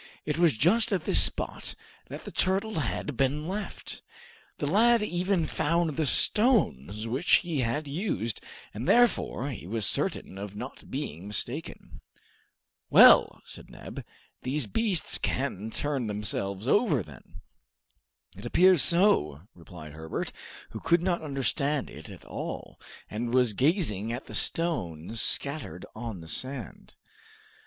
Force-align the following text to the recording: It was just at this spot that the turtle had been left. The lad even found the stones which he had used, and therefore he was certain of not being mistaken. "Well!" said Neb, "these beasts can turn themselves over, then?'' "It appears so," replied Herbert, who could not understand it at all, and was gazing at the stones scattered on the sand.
It 0.25 0.39
was 0.39 0.53
just 0.57 0.91
at 0.91 1.03
this 1.05 1.21
spot 1.21 1.75
that 2.07 2.25
the 2.25 2.31
turtle 2.31 2.79
had 2.79 3.15
been 3.15 3.47
left. 3.47 4.01
The 4.57 4.65
lad 4.65 5.03
even 5.03 5.45
found 5.45 5.95
the 5.95 6.07
stones 6.07 7.05
which 7.07 7.35
he 7.45 7.59
had 7.59 7.87
used, 7.87 8.43
and 8.73 8.87
therefore 8.87 9.51
he 9.51 9.67
was 9.67 9.85
certain 9.85 10.39
of 10.39 10.55
not 10.55 10.89
being 10.89 11.27
mistaken. 11.27 12.01
"Well!" 12.89 13.43
said 13.45 13.69
Neb, 13.69 14.03
"these 14.41 14.65
beasts 14.65 15.19
can 15.19 15.69
turn 15.69 16.07
themselves 16.07 16.67
over, 16.67 17.03
then?'' 17.03 17.41
"It 18.35 18.47
appears 18.47 18.81
so," 18.81 19.41
replied 19.53 19.91
Herbert, 19.91 20.31
who 20.71 20.79
could 20.79 21.03
not 21.03 21.21
understand 21.21 21.91
it 21.91 22.09
at 22.09 22.25
all, 22.25 22.79
and 23.07 23.31
was 23.35 23.53
gazing 23.53 24.11
at 24.11 24.25
the 24.25 24.33
stones 24.33 25.21
scattered 25.21 25.85
on 25.95 26.21
the 26.21 26.27
sand. 26.27 26.95